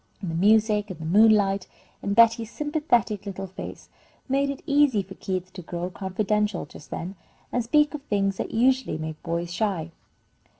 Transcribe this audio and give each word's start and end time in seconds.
And 0.19 0.31
the 0.31 0.35
music, 0.35 0.89
and 0.89 0.99
the 0.99 1.05
moonlight, 1.05 1.67
and 2.01 2.15
Betty's 2.15 2.49
sympathetic 2.49 3.27
little 3.27 3.45
face, 3.45 3.87
made 4.27 4.49
it 4.49 4.63
easy 4.65 5.03
for 5.03 5.13
Keith 5.13 5.53
to 5.53 5.61
grow 5.61 5.91
confidential 5.91 6.65
just 6.65 6.89
then, 6.89 7.13
and 7.51 7.63
speak 7.63 7.93
of 7.93 8.01
things 8.05 8.37
that 8.37 8.49
usually 8.49 8.97
make 8.97 9.21
boys 9.21 9.53
shy. 9.53 9.91